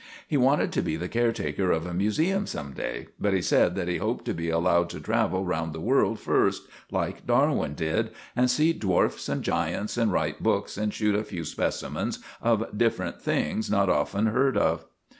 [0.27, 3.97] He wanted to be the caretaker of a museum some day, but said that he
[3.97, 8.73] hoped to be allowed to travel round the world first, like Darwin did, and see
[8.73, 13.89] dwarfs and giants, and write books, and shoot a few specimens of different things not
[13.89, 14.85] often heard of.